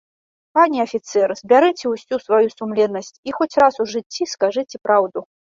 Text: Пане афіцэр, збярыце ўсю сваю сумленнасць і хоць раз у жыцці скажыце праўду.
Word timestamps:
Пане 0.59 0.79
афіцэр, 0.85 1.33
збярыце 1.41 1.85
ўсю 1.93 2.15
сваю 2.25 2.47
сумленнасць 2.57 3.13
і 3.29 3.37
хоць 3.39 3.51
раз 3.65 3.73
у 3.85 3.89
жыцці 3.93 4.29
скажыце 4.37 4.75
праўду. 4.89 5.19